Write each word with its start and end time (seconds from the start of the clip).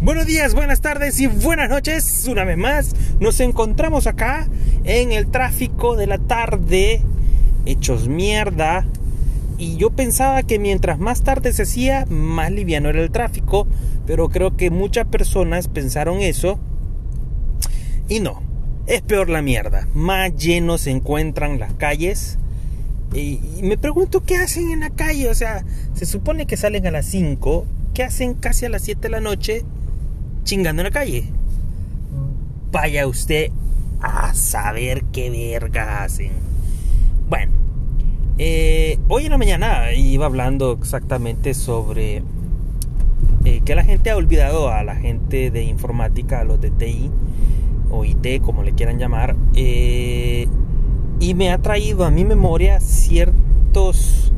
Buenos 0.00 0.26
días, 0.26 0.54
buenas 0.54 0.80
tardes 0.80 1.18
y 1.18 1.26
buenas 1.26 1.68
noches. 1.68 2.28
Una 2.30 2.44
vez 2.44 2.56
más 2.56 2.94
nos 3.18 3.40
encontramos 3.40 4.06
acá 4.06 4.46
en 4.84 5.10
el 5.10 5.26
tráfico 5.26 5.96
de 5.96 6.06
la 6.06 6.18
tarde, 6.18 7.02
hechos 7.66 8.06
mierda. 8.06 8.86
Y 9.58 9.76
yo 9.76 9.90
pensaba 9.90 10.44
que 10.44 10.60
mientras 10.60 11.00
más 11.00 11.22
tarde 11.22 11.52
se 11.52 11.62
hacía, 11.62 12.06
más 12.06 12.52
liviano 12.52 12.88
era 12.90 13.02
el 13.02 13.10
tráfico. 13.10 13.66
Pero 14.06 14.28
creo 14.28 14.56
que 14.56 14.70
muchas 14.70 15.04
personas 15.08 15.66
pensaron 15.66 16.20
eso. 16.20 16.60
Y 18.08 18.20
no, 18.20 18.40
es 18.86 19.02
peor 19.02 19.28
la 19.28 19.42
mierda. 19.42 19.88
Más 19.94 20.32
llenos 20.36 20.82
se 20.82 20.92
encuentran 20.92 21.58
las 21.58 21.74
calles. 21.74 22.38
Y, 23.14 23.40
me 23.62 23.76
pregunto 23.76 24.22
qué 24.22 24.36
hacen 24.36 24.70
en 24.70 24.78
la 24.78 24.90
calle. 24.90 25.28
O 25.28 25.34
sea, 25.34 25.64
se 25.94 26.06
supone 26.06 26.46
que 26.46 26.56
salen 26.56 26.86
a 26.86 26.92
las 26.92 27.06
5. 27.06 27.66
¿Qué 27.94 28.04
hacen 28.04 28.34
casi 28.34 28.64
a 28.64 28.68
las 28.68 28.82
7 28.82 29.00
de 29.00 29.08
la 29.08 29.20
noche 29.20 29.64
chingando 30.48 30.80
en 30.80 30.84
la 30.84 30.90
calle? 30.90 31.24
Vaya 32.72 33.06
usted 33.06 33.50
a 34.00 34.32
saber 34.32 35.04
qué 35.12 35.28
verga 35.28 36.02
hacen. 36.02 36.30
Bueno, 37.28 37.52
eh, 38.38 38.98
hoy 39.08 39.26
en 39.26 39.32
la 39.32 39.36
mañana 39.36 39.92
iba 39.92 40.24
hablando 40.24 40.72
exactamente 40.72 41.52
sobre 41.52 42.22
eh, 43.44 43.60
que 43.62 43.74
la 43.74 43.84
gente 43.84 44.08
ha 44.08 44.16
olvidado 44.16 44.70
a 44.70 44.82
la 44.84 44.96
gente 44.96 45.50
de 45.50 45.64
informática, 45.64 46.40
a 46.40 46.44
los 46.44 46.58
de 46.62 46.70
TI 46.70 47.10
o 47.90 48.06
IT, 48.06 48.40
como 48.40 48.62
le 48.62 48.72
quieran 48.72 48.98
llamar, 48.98 49.36
eh, 49.54 50.48
y 51.20 51.34
me 51.34 51.52
ha 51.52 51.58
traído 51.58 52.06
a 52.06 52.10
mi 52.10 52.24
memoria 52.24 52.80
ciertos 52.80 54.32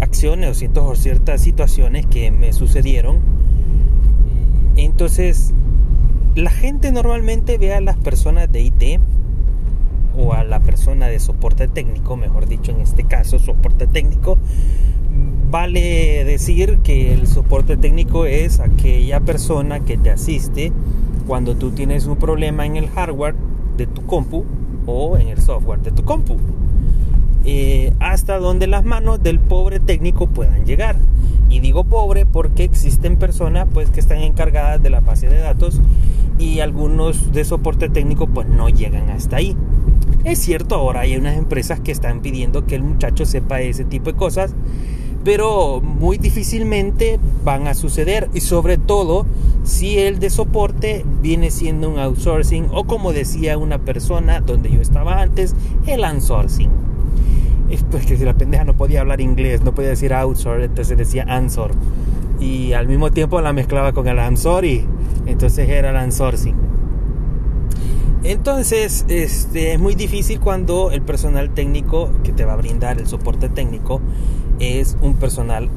acciones 0.00 0.62
o 0.74 0.94
ciertas 0.94 1.42
situaciones 1.42 2.06
que 2.06 2.30
me 2.30 2.54
sucedieron. 2.54 3.34
Entonces, 4.76 5.52
la 6.34 6.50
gente 6.50 6.90
normalmente 6.92 7.58
ve 7.58 7.74
a 7.74 7.80
las 7.80 7.96
personas 7.96 8.50
de 8.50 8.62
IT 8.62 9.00
o 10.16 10.32
a 10.32 10.44
la 10.44 10.60
persona 10.60 11.06
de 11.06 11.18
soporte 11.20 11.68
técnico, 11.68 12.16
mejor 12.16 12.48
dicho 12.48 12.72
en 12.72 12.80
este 12.80 13.04
caso, 13.04 13.38
soporte 13.38 13.86
técnico, 13.86 14.38
vale 15.50 16.24
decir 16.24 16.78
que 16.78 17.12
el 17.12 17.26
soporte 17.26 17.76
técnico 17.76 18.26
es 18.26 18.60
aquella 18.60 19.20
persona 19.20 19.80
que 19.80 19.96
te 19.96 20.10
asiste 20.10 20.72
cuando 21.26 21.54
tú 21.54 21.70
tienes 21.70 22.06
un 22.06 22.16
problema 22.16 22.66
en 22.66 22.76
el 22.76 22.88
hardware 22.88 23.34
de 23.76 23.86
tu 23.86 24.04
compu 24.06 24.44
o 24.86 25.16
en 25.16 25.28
el 25.28 25.40
software 25.40 25.80
de 25.80 25.92
tu 25.92 26.04
compu. 26.04 26.36
Eh, 27.44 27.92
hasta 28.00 28.38
donde 28.38 28.66
las 28.66 28.84
manos 28.84 29.22
del 29.22 29.38
pobre 29.38 29.78
técnico 29.78 30.26
puedan 30.26 30.64
llegar. 30.64 30.96
Y 31.54 31.60
digo 31.60 31.84
pobre 31.84 32.26
porque 32.26 32.64
existen 32.64 33.16
personas 33.16 33.68
pues 33.72 33.88
que 33.88 34.00
están 34.00 34.18
encargadas 34.18 34.82
de 34.82 34.90
la 34.90 34.98
base 34.98 35.28
de 35.28 35.38
datos 35.38 35.80
y 36.36 36.58
algunos 36.58 37.32
de 37.32 37.44
soporte 37.44 37.88
técnico 37.88 38.26
pues 38.26 38.48
no 38.48 38.68
llegan 38.68 39.08
hasta 39.08 39.36
ahí. 39.36 39.56
Es 40.24 40.40
cierto, 40.40 40.74
ahora 40.74 41.02
hay 41.02 41.16
unas 41.16 41.38
empresas 41.38 41.78
que 41.78 41.92
están 41.92 42.22
pidiendo 42.22 42.66
que 42.66 42.74
el 42.74 42.82
muchacho 42.82 43.24
sepa 43.24 43.60
ese 43.60 43.84
tipo 43.84 44.10
de 44.10 44.16
cosas, 44.16 44.52
pero 45.22 45.80
muy 45.80 46.18
difícilmente 46.18 47.20
van 47.44 47.68
a 47.68 47.74
suceder 47.74 48.28
y 48.34 48.40
sobre 48.40 48.76
todo 48.76 49.24
si 49.62 50.00
el 50.00 50.18
de 50.18 50.30
soporte 50.30 51.06
viene 51.22 51.52
siendo 51.52 51.88
un 51.88 52.00
outsourcing 52.00 52.66
o 52.72 52.82
como 52.82 53.12
decía 53.12 53.58
una 53.58 53.78
persona 53.78 54.40
donde 54.40 54.72
yo 54.72 54.80
estaba 54.80 55.22
antes, 55.22 55.54
el 55.86 56.02
outsourcing. 56.02 56.83
Pues 57.90 58.06
que 58.06 58.16
si 58.16 58.24
la 58.24 58.34
pendeja 58.34 58.64
no 58.64 58.74
podía 58.74 59.00
hablar 59.00 59.20
inglés, 59.20 59.62
no 59.62 59.74
podía 59.74 59.90
decir 59.90 60.12
outsource, 60.12 60.64
entonces 60.64 60.96
decía 60.96 61.24
answer. 61.28 61.70
Y 62.40 62.72
al 62.72 62.88
mismo 62.88 63.10
tiempo 63.10 63.40
la 63.40 63.52
mezclaba 63.52 63.92
con 63.92 64.06
el 64.06 64.36
sorry, 64.36 64.84
entonces 65.26 65.68
era 65.68 65.90
el 65.90 65.96
outsourcing. 65.96 66.56
Entonces, 68.24 69.04
este, 69.08 69.74
es 69.74 69.78
muy 69.78 69.94
difícil 69.94 70.40
cuando 70.40 70.90
el 70.90 71.02
personal 71.02 71.50
técnico 71.50 72.10
que 72.22 72.32
te 72.32 72.46
va 72.46 72.54
a 72.54 72.56
brindar 72.56 72.98
el 72.98 73.06
soporte 73.06 73.50
técnico 73.50 74.00
es 74.58 74.96
un 75.02 75.16
personal 75.16 75.68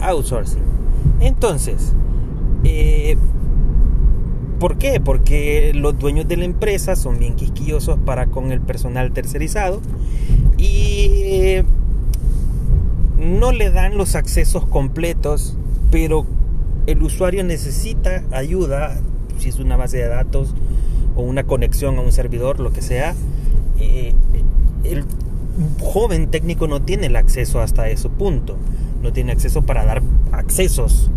outsourcing. 0.00 0.62
Entonces, 1.20 1.94
eh, 2.64 3.16
¿por 4.58 4.78
qué? 4.78 5.00
Porque 5.00 5.72
los 5.74 5.98
dueños 5.98 6.26
de 6.28 6.36
la 6.36 6.44
empresa 6.44 6.96
son 6.96 7.18
bien 7.18 7.34
quisquillosos 7.34 7.98
para 7.98 8.26
con 8.26 8.52
el 8.52 8.60
personal 8.60 9.12
tercerizado 9.12 9.80
y 10.58 11.10
eh, 11.12 11.64
no 13.18 13.52
le 13.52 13.70
dan 13.70 13.96
los 13.96 14.14
accesos 14.14 14.66
completos, 14.66 15.56
pero 15.90 16.26
el 16.86 17.02
usuario 17.02 17.44
necesita 17.44 18.22
ayuda, 18.30 18.98
si 19.38 19.48
es 19.48 19.58
una 19.58 19.76
base 19.76 19.98
de 19.98 20.08
datos 20.08 20.54
o 21.16 21.22
una 21.22 21.44
conexión 21.44 21.98
a 21.98 22.02
un 22.02 22.12
servidor, 22.12 22.60
lo 22.60 22.72
que 22.72 22.82
sea, 22.82 23.14
eh, 23.78 24.14
el 24.84 25.04
joven 25.80 26.28
técnico 26.28 26.68
no 26.68 26.82
tiene 26.82 27.06
el 27.06 27.16
acceso 27.16 27.60
hasta 27.60 27.88
ese 27.88 28.08
punto, 28.08 28.56
no 29.02 29.12
tiene 29.12 29.32
acceso 29.32 29.62
para 29.62 29.84
dar 29.84 30.02
accesos 30.32 31.10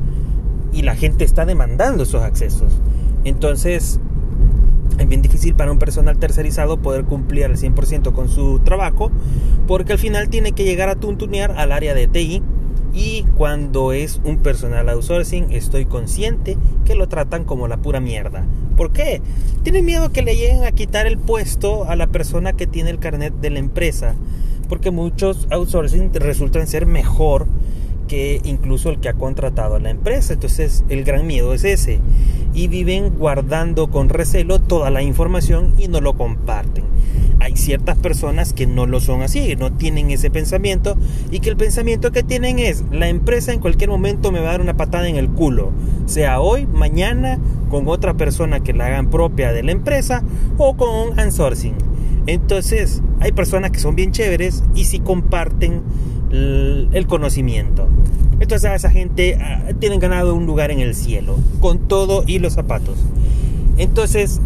y 0.74 0.84
la 0.84 0.96
gente 0.96 1.24
está 1.24 1.46
demandando 1.46 2.04
esos 2.04 2.24
accesos. 2.24 2.72
Entonces, 3.24 4.00
es 4.98 5.08
bien 5.08 5.22
difícil 5.22 5.56
para 5.56 5.72
un 5.72 5.80
personal 5.80 6.18
tercerizado 6.18 6.78
poder 6.78 7.06
cumplir 7.06 7.46
al 7.46 7.58
100% 7.58 8.12
con 8.12 8.30
su 8.30 8.60
trabajo, 8.60 9.12
porque 9.68 9.94
al 9.94 10.00
final 10.00 10.30
tiene 10.30 10.52
que 10.52 10.66
llegar 10.66 10.90
a 10.90 10.96
tuntunear 10.96 11.52
al 11.52 11.72
área 11.72 11.94
de 11.94 12.08
TI. 12.08 12.44
Y 12.92 13.24
cuando 13.38 13.94
es 13.94 14.20
un 14.24 14.40
personal 14.40 14.90
outsourcing, 14.90 15.52
estoy 15.52 15.86
consciente 15.86 16.58
que 16.86 16.96
lo 16.96 17.08
tratan 17.08 17.46
como 17.46 17.68
la 17.68 17.78
pura 17.78 18.00
mierda. 18.00 18.46
¿Por 18.76 18.92
qué? 18.92 19.22
Tienen 19.62 19.86
miedo 19.86 20.12
que 20.12 20.24
le 20.24 20.36
lleguen 20.36 20.64
a 20.64 20.72
quitar 20.72 21.06
el 21.06 21.20
puesto 21.20 21.86
a 21.86 21.96
la 21.96 22.08
persona 22.08 22.54
que 22.54 22.66
tiene 22.66 22.90
el 22.90 22.98
carnet 22.98 23.34
de 23.36 23.52
la 23.52 23.60
empresa. 23.60 24.16
Porque 24.68 24.90
muchos 24.90 25.48
outsourcing 25.52 26.12
resultan 26.14 26.66
ser 26.66 26.88
mejor 26.88 27.46
que 28.10 28.42
incluso 28.44 28.90
el 28.90 29.00
que 29.00 29.08
ha 29.08 29.14
contratado 29.14 29.76
a 29.76 29.80
la 29.80 29.92
empresa. 29.92 30.34
Entonces 30.34 30.84
el 30.90 31.06
gran 31.06 31.26
miedo 31.26 31.54
es 31.54 31.64
ese. 31.64 32.00
Y 32.54 32.68
viven 32.68 33.12
guardando 33.18 33.90
con 33.90 34.10
recelo 34.10 34.60
toda 34.60 34.90
la 34.90 35.02
información 35.02 35.74
y 35.78 35.88
no 35.88 36.02
lo 36.02 36.18
comparten. 36.18 36.84
Hay 37.40 37.56
ciertas 37.56 37.98
personas 37.98 38.52
que 38.52 38.68
no 38.68 38.86
lo 38.86 39.00
son 39.00 39.22
así, 39.22 39.56
no 39.56 39.72
tienen 39.72 40.12
ese 40.12 40.30
pensamiento 40.30 40.98
y 41.32 41.40
que 41.40 41.50
el 41.50 41.56
pensamiento 41.56 42.12
que 42.12 42.22
tienen 42.22 42.60
es 42.60 42.84
la 42.92 43.08
empresa 43.08 43.54
en 43.54 43.62
cualquier 43.62 43.90
momento 43.90 44.34
me 44.34 44.42
va 44.42 44.50
a 44.50 44.52
dar 44.52 44.62
una 44.62 44.76
patada 44.76 45.08
en 45.08 45.16
el 45.16 45.30
culo, 45.30 45.72
sea 46.06 46.42
hoy, 46.42 46.66
mañana, 46.68 47.40
con 47.70 47.88
otra 47.88 48.16
persona 48.16 48.60
que 48.60 48.74
la 48.74 48.88
hagan 48.88 49.10
propia 49.10 49.54
de 49.54 49.64
la 49.64 49.72
empresa 49.72 50.22
o 50.58 50.76
con 50.76 50.90
un 50.90 51.18
outsourcing. 51.18 51.76
Entonces, 52.28 53.02
hay 53.22 53.32
personas 53.32 53.72
que 53.72 53.80
son 53.80 53.96
bien 53.96 54.12
chéveres 54.12 54.64
y 54.76 54.86
si 54.86 55.00
comparten 55.00 55.82
el 56.32 57.06
conocimiento. 57.08 57.88
Entonces 58.40 58.70
a 58.70 58.76
esa 58.76 58.90
gente 58.90 59.38
ah, 59.42 59.72
tienen 59.80 60.00
ganado 60.00 60.34
un 60.34 60.46
lugar 60.46 60.72
en 60.72 60.80
el 60.80 60.96
cielo, 60.96 61.38
con 61.60 61.80
todo 61.88 62.24
y 62.26 62.40
los 62.40 62.54
zapatos. 62.54 62.98
Entonces, 63.78 64.40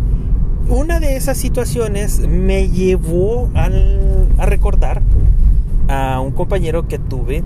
una 0.67 0.99
de 0.99 1.16
esas 1.16 1.38
situaciones 1.38 2.19
me 2.19 2.69
llevó 2.69 3.49
a 3.55 4.45
recordar 4.45 5.01
a 5.88 6.19
un 6.19 6.31
compañero 6.31 6.88
que 6.88 6.99
tuve, 6.99 7.43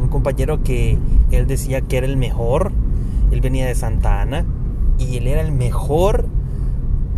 un 0.00 0.08
compañero 0.08 0.62
que 0.62 0.98
él 1.30 1.46
decía 1.46 1.80
que 1.80 1.96
era 1.96 2.06
el 2.06 2.16
mejor, 2.16 2.72
él 3.30 3.40
venía 3.40 3.66
de 3.66 3.74
Santa 3.74 4.20
Ana 4.20 4.44
y 4.98 5.16
él 5.16 5.26
era 5.26 5.40
el 5.40 5.52
mejor 5.52 6.26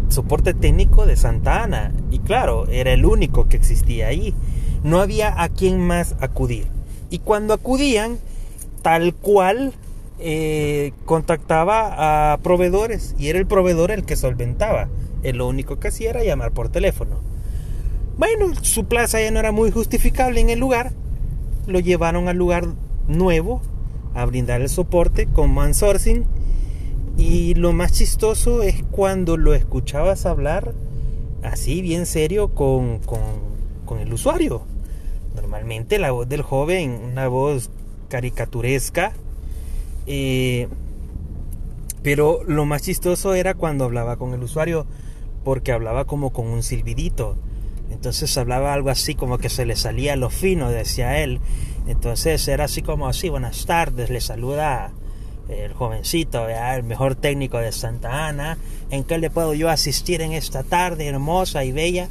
soporte 0.09 0.55
técnico 0.55 1.05
de 1.05 1.17
Santa 1.17 1.63
Ana 1.65 1.93
y 2.11 2.21
claro, 2.21 2.67
era 2.69 2.93
el 2.93 3.05
único 3.05 3.49
que 3.49 3.57
existía 3.57 4.09
ahí 4.09 4.35
no 4.87 5.01
había 5.01 5.43
a 5.43 5.49
quién 5.49 5.81
más 5.81 6.15
acudir. 6.21 6.69
Y 7.11 7.19
cuando 7.19 7.55
acudían, 7.55 8.19
tal 8.83 9.15
cual 9.15 9.73
eh, 10.21 10.93
contactaba 11.05 12.33
a 12.33 12.39
proveedores 12.39 13.17
y 13.19 13.27
era 13.27 13.41
el 13.41 13.49
proveedor 13.49 13.91
el 13.91 14.05
que 14.05 14.15
solventaba. 14.15 14.89
Él 15.25 15.39
lo 15.39 15.49
único 15.49 15.81
que 15.81 15.89
hacía 15.89 16.11
era 16.11 16.23
llamar 16.23 16.53
por 16.53 16.69
teléfono. 16.69 17.17
Bueno, 18.17 18.55
su 18.63 18.85
plaza 18.85 19.21
ya 19.21 19.33
no 19.33 19.41
era 19.41 19.51
muy 19.51 19.73
justificable 19.73 20.41
en 20.41 20.51
el 20.51 20.61
lugar. 20.61 20.93
Lo 21.67 21.81
llevaron 21.81 22.29
al 22.29 22.37
lugar 22.37 22.69
nuevo 23.09 23.61
a 24.15 24.25
brindar 24.25 24.61
el 24.61 24.69
soporte 24.69 25.27
con 25.27 25.53
mansourcing. 25.53 26.27
Y 27.19 27.55
lo 27.55 27.73
más 27.73 27.91
chistoso 27.91 28.63
es 28.63 28.85
cuando 28.93 29.37
lo 29.37 29.53
escuchabas 29.53 30.27
hablar 30.27 30.75
así, 31.43 31.83
bien 31.83 32.07
serio, 32.07 32.55
con, 32.55 33.01
con 33.01 33.57
con 33.87 34.01
el 34.01 34.13
usuario. 34.13 34.63
Normalmente 35.37 35.99
la 35.99 36.11
voz 36.11 36.29
del 36.29 36.43
joven, 36.43 36.99
una 37.13 37.29
voz 37.29 37.71
caricaturesca, 38.09 39.13
eh, 40.07 40.69
pero 42.03 42.43
lo 42.45 42.65
más 42.65 42.83
chistoso 42.83 43.35
era 43.35 43.55
cuando 43.55 43.85
hablaba 43.85 44.17
con 44.17 44.33
el 44.33 44.43
usuario, 44.43 44.87
porque 45.45 45.73
hablaba 45.73 46.07
como 46.07 46.33
con 46.33 46.47
un 46.47 46.63
silbidito. 46.63 47.37
Entonces 47.91 48.37
hablaba 48.39 48.73
algo 48.73 48.91
así 48.91 49.15
como 49.15 49.39
que 49.39 49.49
se 49.51 49.67
le 49.67 49.77
salía 49.77 50.17
lo 50.17 50.31
fino, 50.31 50.71
decía 50.71 51.19
él. 51.23 51.41
Entonces 51.87 52.49
era 52.49 52.65
así 52.65 52.83
como 52.83 53.07
así, 53.07 53.29
buenas 53.29 53.67
tardes, 53.67 54.09
le 54.11 54.21
saluda 54.21 54.91
el 55.49 55.73
jovencito, 55.75 56.49
el 56.49 56.83
mejor 56.83 57.15
técnico 57.15 57.59
de 57.59 57.73
Santa 57.73 58.27
Ana. 58.27 58.59
¿En 58.91 59.05
qué 59.05 59.19
le 59.19 59.31
puedo 59.31 59.53
yo 59.55 59.69
asistir 59.69 60.23
en 60.23 60.33
esta 60.33 60.63
tarde 60.63 61.07
hermosa 61.07 61.65
y 61.65 61.73
bella 61.73 62.09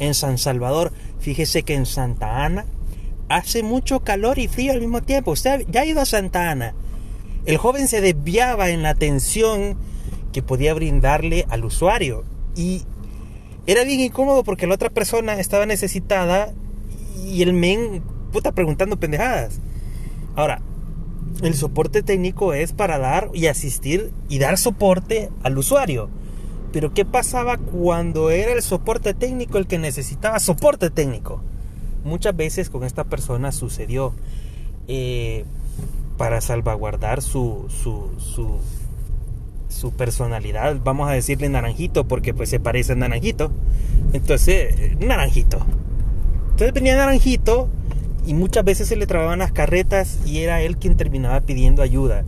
en 0.00 0.14
San 0.14 0.38
Salvador? 0.38 0.92
Fíjese 1.24 1.62
que 1.62 1.72
en 1.72 1.86
Santa 1.86 2.44
Ana 2.44 2.66
hace 3.30 3.62
mucho 3.62 4.00
calor 4.00 4.38
y 4.38 4.46
frío 4.46 4.72
al 4.72 4.80
mismo 4.80 5.00
tiempo. 5.00 5.30
Usted 5.30 5.64
ya 5.70 5.80
ha 5.80 5.86
ido 5.86 6.02
a 6.02 6.04
Santa 6.04 6.50
Ana. 6.50 6.74
El 7.46 7.56
joven 7.56 7.88
se 7.88 8.02
desviaba 8.02 8.68
en 8.68 8.82
la 8.82 8.90
atención 8.90 9.78
que 10.34 10.42
podía 10.42 10.74
brindarle 10.74 11.46
al 11.48 11.64
usuario 11.64 12.24
y 12.54 12.82
era 13.66 13.84
bien 13.84 14.00
incómodo 14.00 14.44
porque 14.44 14.66
la 14.66 14.74
otra 14.74 14.90
persona 14.90 15.40
estaba 15.40 15.64
necesitada 15.64 16.52
y 17.24 17.40
el 17.40 17.54
men 17.54 18.02
puta 18.30 18.52
preguntando 18.52 19.00
pendejadas. 19.00 19.60
Ahora, 20.36 20.60
el 21.42 21.54
soporte 21.54 22.02
técnico 22.02 22.52
es 22.52 22.74
para 22.74 22.98
dar 22.98 23.30
y 23.32 23.46
asistir 23.46 24.12
y 24.28 24.40
dar 24.40 24.58
soporte 24.58 25.30
al 25.42 25.56
usuario. 25.56 26.10
Pero 26.74 26.92
¿qué 26.92 27.04
pasaba 27.04 27.56
cuando 27.56 28.30
era 28.30 28.52
el 28.52 28.60
soporte 28.60 29.14
técnico 29.14 29.58
el 29.58 29.68
que 29.68 29.78
necesitaba 29.78 30.40
soporte 30.40 30.90
técnico? 30.90 31.40
Muchas 32.04 32.34
veces 32.34 32.68
con 32.68 32.82
esta 32.82 33.04
persona 33.04 33.52
sucedió 33.52 34.12
eh, 34.88 35.44
para 36.18 36.40
salvaguardar 36.40 37.22
su, 37.22 37.66
su, 37.68 38.10
su, 39.68 39.92
personalidad. 39.92 40.76
Vamos 40.82 41.08
a 41.08 41.12
decirle 41.12 41.48
naranjito 41.48 42.08
porque 42.08 42.34
pues 42.34 42.48
se 42.48 42.58
parece 42.58 42.94
a 42.94 42.96
naranjito. 42.96 43.52
Entonces, 44.12 44.98
naranjito. 44.98 45.64
Entonces 46.50 46.72
venía 46.72 46.96
naranjito 46.96 47.68
y 48.26 48.34
muchas 48.34 48.64
veces 48.64 48.88
se 48.88 48.96
le 48.96 49.06
trababan 49.06 49.38
las 49.38 49.52
carretas 49.52 50.18
y 50.26 50.38
era 50.38 50.60
él 50.60 50.76
quien 50.76 50.96
terminaba 50.96 51.40
pidiendo 51.42 51.82
ayuda. 51.82 52.24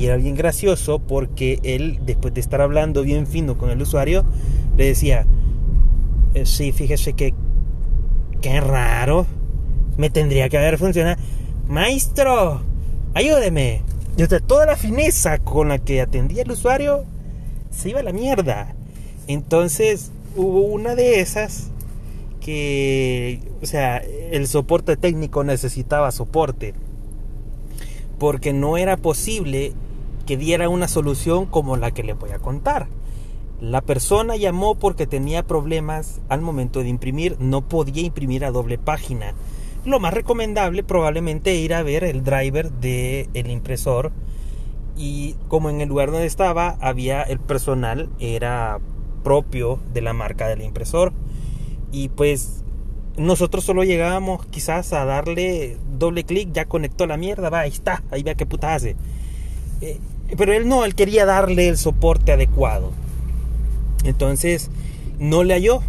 Y 0.00 0.06
era 0.06 0.16
bien 0.16 0.34
gracioso 0.34 0.98
porque 0.98 1.60
él, 1.62 1.98
después 2.06 2.32
de 2.32 2.40
estar 2.40 2.62
hablando 2.62 3.02
bien 3.02 3.26
fino 3.26 3.58
con 3.58 3.68
el 3.68 3.82
usuario, 3.82 4.24
le 4.78 4.86
decía, 4.86 5.26
eh, 6.32 6.46
sí, 6.46 6.72
fíjese 6.72 7.12
que, 7.12 7.34
qué 8.40 8.62
raro, 8.62 9.26
me 9.98 10.08
tendría 10.08 10.48
que 10.48 10.56
haber 10.56 10.78
funcionado. 10.78 11.20
Maestro, 11.68 12.62
ayúdeme. 13.12 13.82
Y 14.16 14.26
toda 14.40 14.64
la 14.64 14.76
fineza 14.76 15.36
con 15.36 15.68
la 15.68 15.78
que 15.78 16.00
atendía 16.00 16.44
el 16.44 16.50
usuario 16.50 17.04
se 17.70 17.90
iba 17.90 18.00
a 18.00 18.02
la 18.02 18.14
mierda. 18.14 18.74
Entonces 19.26 20.12
hubo 20.34 20.62
una 20.62 20.94
de 20.94 21.20
esas 21.20 21.72
que, 22.40 23.42
o 23.60 23.66
sea, 23.66 23.98
el 23.98 24.48
soporte 24.48 24.96
técnico 24.96 25.44
necesitaba 25.44 26.10
soporte. 26.10 26.72
Porque 28.18 28.54
no 28.54 28.78
era 28.78 28.96
posible 28.96 29.74
que 30.30 30.36
diera 30.36 30.68
una 30.68 30.86
solución 30.86 31.46
como 31.46 31.76
la 31.76 31.90
que 31.90 32.04
le 32.04 32.12
voy 32.12 32.30
a 32.30 32.38
contar. 32.38 32.86
La 33.60 33.80
persona 33.80 34.36
llamó 34.36 34.76
porque 34.76 35.08
tenía 35.08 35.42
problemas 35.42 36.20
al 36.28 36.40
momento 36.40 36.84
de 36.84 36.88
imprimir, 36.88 37.36
no 37.40 37.62
podía 37.62 38.04
imprimir 38.04 38.44
a 38.44 38.52
doble 38.52 38.78
página. 38.78 39.34
Lo 39.84 39.98
más 39.98 40.14
recomendable 40.14 40.84
probablemente 40.84 41.56
ir 41.56 41.74
a 41.74 41.82
ver 41.82 42.04
el 42.04 42.22
driver 42.22 42.70
del 42.70 43.28
el 43.34 43.50
impresor 43.50 44.12
y 44.96 45.34
como 45.48 45.68
en 45.68 45.80
el 45.80 45.88
lugar 45.88 46.12
donde 46.12 46.28
estaba 46.28 46.76
había 46.80 47.22
el 47.22 47.40
personal 47.40 48.08
era 48.20 48.78
propio 49.24 49.80
de 49.92 50.00
la 50.00 50.12
marca 50.12 50.46
del 50.46 50.62
impresor 50.62 51.12
y 51.90 52.08
pues 52.10 52.62
nosotros 53.16 53.64
solo 53.64 53.82
llegábamos 53.82 54.46
quizás 54.46 54.92
a 54.92 55.04
darle 55.04 55.76
doble 55.98 56.22
clic, 56.22 56.52
ya 56.52 56.66
conectó 56.66 57.08
la 57.08 57.16
mierda, 57.16 57.50
va, 57.50 57.62
ahí 57.62 57.70
está, 57.70 58.04
ahí 58.12 58.22
vea 58.22 58.36
qué 58.36 58.46
puta 58.46 58.76
hace. 58.76 58.94
Eh, 59.80 59.98
pero 60.36 60.52
él 60.52 60.68
no, 60.68 60.84
él 60.84 60.94
quería 60.94 61.26
darle 61.26 61.68
el 61.68 61.78
soporte 61.78 62.32
adecuado. 62.32 62.92
Entonces, 64.04 64.70
no 65.18 65.44
le 65.44 65.54
halló. 65.54 65.80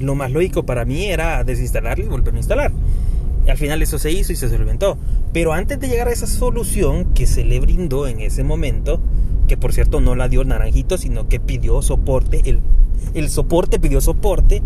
Lo 0.00 0.14
más 0.14 0.30
lógico 0.30 0.64
para 0.64 0.84
mí 0.84 1.06
era 1.06 1.42
desinstalarle 1.44 2.04
y 2.04 2.08
volverlo 2.08 2.38
a 2.38 2.40
instalar. 2.40 2.72
Y 3.46 3.50
al 3.50 3.56
final 3.56 3.80
eso 3.80 3.98
se 3.98 4.10
hizo 4.10 4.32
y 4.32 4.36
se 4.36 4.48
solventó. 4.48 4.98
Pero 5.32 5.52
antes 5.52 5.80
de 5.80 5.88
llegar 5.88 6.08
a 6.08 6.12
esa 6.12 6.26
solución 6.26 7.14
que 7.14 7.26
se 7.26 7.44
le 7.44 7.60
brindó 7.60 8.06
en 8.06 8.20
ese 8.20 8.44
momento, 8.44 9.00
que 9.48 9.56
por 9.56 9.72
cierto 9.72 10.00
no 10.00 10.14
la 10.14 10.28
dio 10.28 10.44
Naranjito, 10.44 10.98
sino 10.98 11.28
que 11.28 11.40
pidió 11.40 11.80
soporte, 11.80 12.42
el, 12.44 12.60
el 13.14 13.30
soporte 13.30 13.78
pidió 13.78 14.00
soporte, 14.00 14.62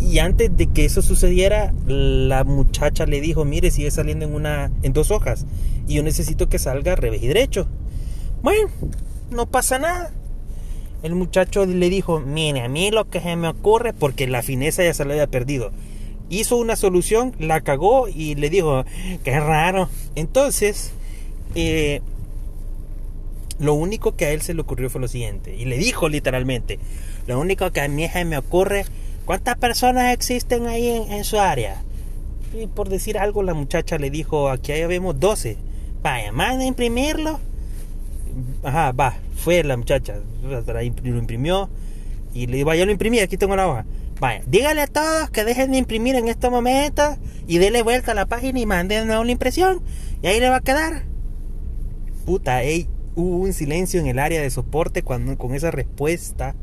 y 0.00 0.18
antes 0.18 0.56
de 0.56 0.66
que 0.68 0.84
eso 0.84 1.02
sucediera, 1.02 1.72
la 1.86 2.44
muchacha 2.44 3.06
le 3.06 3.20
dijo, 3.20 3.44
mire, 3.44 3.70
sigue 3.70 3.90
saliendo 3.90 4.24
en 4.24 4.34
una 4.34 4.70
en 4.82 4.92
dos 4.92 5.10
hojas 5.10 5.46
y 5.88 5.94
yo 5.94 6.02
necesito 6.02 6.48
que 6.48 6.58
salga 6.58 6.96
revés 6.96 7.22
y 7.22 7.26
derecho. 7.28 7.66
Bueno, 8.46 8.70
no 9.32 9.46
pasa 9.46 9.80
nada. 9.80 10.12
El 11.02 11.16
muchacho 11.16 11.66
le 11.66 11.90
dijo, 11.90 12.20
mire, 12.20 12.60
a 12.60 12.68
mí 12.68 12.92
lo 12.92 13.10
que 13.10 13.18
se 13.20 13.34
me 13.34 13.48
ocurre, 13.48 13.92
porque 13.92 14.28
la 14.28 14.44
fineza 14.44 14.84
ya 14.84 14.94
se 14.94 15.04
le 15.04 15.14
había 15.14 15.26
perdido. 15.26 15.72
Hizo 16.28 16.56
una 16.56 16.76
solución, 16.76 17.34
la 17.40 17.62
cagó 17.62 18.06
y 18.06 18.36
le 18.36 18.48
dijo, 18.48 18.84
qué 19.24 19.40
raro. 19.40 19.88
Entonces, 20.14 20.92
eh, 21.56 22.02
lo 23.58 23.74
único 23.74 24.14
que 24.14 24.26
a 24.26 24.30
él 24.30 24.42
se 24.42 24.54
le 24.54 24.60
ocurrió 24.60 24.90
fue 24.90 25.00
lo 25.00 25.08
siguiente. 25.08 25.56
Y 25.56 25.64
le 25.64 25.76
dijo 25.76 26.08
literalmente, 26.08 26.78
lo 27.26 27.40
único 27.40 27.72
que 27.72 27.80
a 27.80 27.88
mí 27.88 28.08
se 28.08 28.24
me 28.24 28.38
ocurre 28.38 28.84
¿Cuántas 29.24 29.58
personas 29.58 30.12
existen 30.14 30.68
ahí 30.68 30.86
en, 30.86 31.24
su 31.24 31.40
área? 31.40 31.82
Y 32.54 32.68
por 32.68 32.88
decir 32.88 33.18
algo, 33.18 33.42
la 33.42 33.54
muchacha 33.54 33.98
le 33.98 34.08
dijo, 34.08 34.50
aquí 34.50 34.68
ya 34.68 34.86
vemos 34.86 35.18
12. 35.18 35.56
Vaya, 36.00 36.30
manda 36.30 36.62
a 36.62 36.68
imprimirlo. 36.68 37.40
Ajá, 38.66 38.92
va, 38.92 39.14
fue 39.36 39.62
la 39.62 39.76
muchacha. 39.76 40.16
Lo 40.42 40.82
imprimió. 40.82 41.70
Y 42.34 42.46
le 42.46 42.58
dijo, 42.58 42.66
vaya, 42.66 42.84
lo 42.84 42.92
imprimí, 42.92 43.20
aquí 43.20 43.36
tengo 43.36 43.56
la 43.56 43.68
hoja. 43.68 43.86
Vaya, 44.20 44.42
dígale 44.46 44.82
a 44.82 44.86
todos 44.86 45.30
que 45.30 45.44
dejen 45.44 45.70
de 45.70 45.78
imprimir 45.78 46.16
en 46.16 46.28
este 46.28 46.50
momento 46.50 47.16
y 47.46 47.58
dele 47.58 47.82
vuelta 47.82 48.12
a 48.12 48.14
la 48.14 48.26
página 48.26 48.58
y 48.58 48.66
manden 48.66 49.10
una 49.10 49.30
impresión. 49.30 49.80
Y 50.22 50.26
ahí 50.26 50.40
le 50.40 50.48
va 50.48 50.56
a 50.56 50.60
quedar. 50.60 51.04
Puta, 52.24 52.62
ey, 52.62 52.88
hubo 53.14 53.36
un 53.38 53.52
silencio 53.52 54.00
en 54.00 54.06
el 54.06 54.18
área 54.18 54.42
de 54.42 54.50
soporte 54.50 55.02
cuando, 55.02 55.38
con 55.38 55.54
esa 55.54 55.70
respuesta 55.70 56.54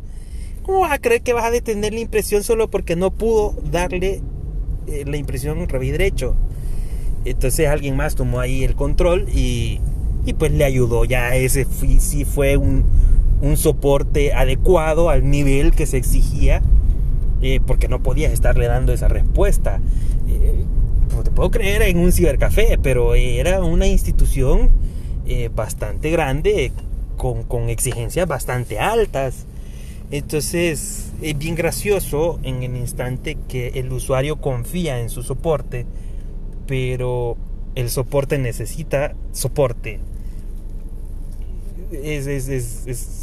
¿Cómo 0.64 0.80
vas 0.80 0.94
a 0.94 1.00
creer 1.00 1.22
que 1.22 1.34
vas 1.34 1.44
a 1.44 1.52
detener 1.52 1.94
la 1.94 2.00
impresión 2.00 2.42
solo 2.42 2.70
porque 2.70 2.96
no 2.96 3.12
pudo 3.12 3.54
darle 3.70 4.22
eh, 4.88 5.04
la 5.06 5.18
impresión 5.18 5.68
revés 5.68 5.92
derecho? 5.92 6.36
Entonces 7.26 7.68
alguien 7.68 7.98
más 7.98 8.16
tomó 8.16 8.40
ahí 8.40 8.64
el 8.64 8.74
control 8.76 9.28
y, 9.30 9.82
y 10.26 10.34
pues 10.34 10.52
le 10.52 10.64
ayudó. 10.64 11.06
Ya 11.06 11.36
ese 11.36 11.66
sí 12.00 12.26
fue 12.26 12.58
un, 12.58 12.86
un, 13.42 13.58
soporte 13.58 14.34
adecuado 14.34 15.10
al 15.10 15.30
nivel 15.30 15.72
que 15.72 15.86
se 15.86 15.98
exigía 15.98 16.62
eh, 17.42 17.60
porque 17.66 17.88
no 17.90 18.02
podías 18.02 18.32
estarle 18.32 18.68
dando 18.68 18.94
esa 18.94 19.08
respuesta. 19.08 19.82
Eh, 20.28 20.64
te 21.24 21.32
puedo 21.32 21.52
creer 21.52 21.84
en 21.84 22.00
un 22.00 22.12
cibercafé, 22.12 22.80
pero 22.82 23.16
era 23.16 23.62
una 23.62 23.88
institución 23.88 24.72
eh, 25.26 25.50
bastante 25.54 26.10
grande 26.10 26.72
con, 27.18 27.44
con 27.44 27.70
exigencias 27.70 28.28
bastante 28.28 28.80
altas. 28.80 29.46
Entonces 30.10 31.12
es 31.22 31.38
bien 31.38 31.56
gracioso 31.56 32.40
en 32.44 32.64
el 32.64 32.76
instante 32.76 33.38
que 33.48 33.70
el 33.76 33.92
usuario 33.92 34.38
confía 34.38 35.00
en 35.00 35.10
su 35.10 35.24
soporte, 35.24 35.86
pero 36.68 37.36
el 37.76 37.90
soporte 37.90 38.38
necesita 38.38 39.14
soporte. 39.32 40.00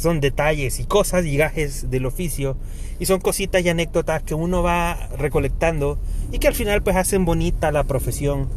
son 0.01 0.21
detalles 0.21 0.79
y 0.79 0.85
cosas 0.85 1.25
y 1.25 1.37
gajes 1.37 1.89
del 1.89 2.05
oficio 2.05 2.55
y 2.99 3.05
son 3.05 3.19
cositas 3.19 3.63
y 3.63 3.69
anécdotas 3.69 4.23
que 4.23 4.33
uno 4.33 4.63
va 4.63 5.09
recolectando 5.17 5.97
y 6.31 6.39
que 6.39 6.47
al 6.47 6.55
final 6.55 6.81
pues 6.81 6.95
hacen 6.95 7.25
bonita 7.25 7.71
la 7.71 7.83
profesión 7.83 8.47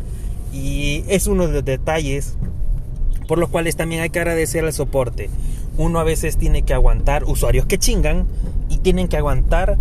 y 0.52 1.04
es 1.08 1.26
uno 1.26 1.48
de 1.48 1.54
los 1.54 1.64
detalles 1.64 2.36
por 3.26 3.38
los 3.38 3.48
cuales 3.48 3.74
también 3.74 4.02
hay 4.02 4.10
que 4.10 4.20
agradecer 4.20 4.64
al 4.64 4.72
soporte 4.72 5.30
uno 5.76 5.98
a 5.98 6.04
veces 6.04 6.36
tiene 6.36 6.62
que 6.62 6.74
aguantar 6.74 7.24
usuarios 7.24 7.66
que 7.66 7.78
chingan 7.78 8.26
y 8.68 8.78
tienen 8.78 9.08
que 9.08 9.16
aguantar 9.16 9.76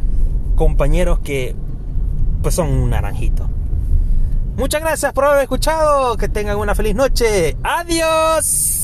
compañeros 0.56 1.20
que 1.20 1.56
pues 2.42 2.56
son 2.56 2.70
un 2.70 2.90
naranjito. 2.90 3.50
Muchas 4.56 4.82
gracias 4.82 5.14
por 5.14 5.26
haber 5.26 5.44
escuchado, 5.44 6.16
que 6.18 6.30
tengan 6.30 6.58
una 6.58 6.76
feliz 6.76 6.96
noche. 6.96 7.58
Adiós. 7.64 8.83